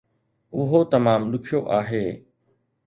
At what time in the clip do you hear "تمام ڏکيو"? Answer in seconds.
0.93-1.59